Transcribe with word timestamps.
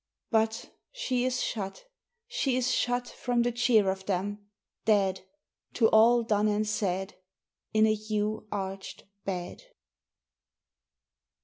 But 0.31 0.71
She 0.91 1.25
is 1.25 1.43
shut, 1.43 1.83
she 2.27 2.57
is 2.57 2.71
shut 2.73 3.07
From 3.07 3.43
the 3.43 3.51
cheer 3.51 3.87
of 3.87 4.07
them, 4.07 4.47
dead 4.85 5.21
To 5.75 5.89
all 5.89 6.23
done 6.23 6.47
and 6.47 6.67
said 6.67 7.13
In 7.71 7.85
a 7.85 7.91
yew 7.93 8.47
arched 8.51 9.03
bed. 9.25 9.61